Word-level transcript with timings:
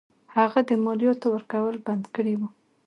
هغه 0.35 0.59
د 0.69 0.71
مالیاتو 0.85 1.27
ورکول 1.31 1.75
بند 1.85 2.05
کړي 2.15 2.33
وه. 2.39 2.47